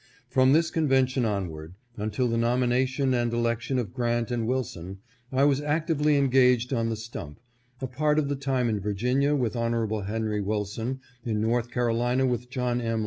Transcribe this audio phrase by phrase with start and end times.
[0.31, 4.97] From this convention onward, until the nomination and election of Grant and Wilson,
[5.31, 7.39] I was actively engaged on the stump,
[7.81, 10.01] a part of the time in Virginia with Hon.
[10.05, 12.99] Henry Wilson, in North Carolina with John M.